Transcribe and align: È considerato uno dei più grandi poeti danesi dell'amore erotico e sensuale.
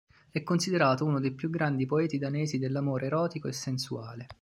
È 0.31 0.41
considerato 0.41 1.05
uno 1.05 1.19
dei 1.19 1.31
più 1.31 1.51
grandi 1.51 1.85
poeti 1.85 2.17
danesi 2.17 2.57
dell'amore 2.57 3.05
erotico 3.05 3.47
e 3.47 3.53
sensuale. 3.53 4.25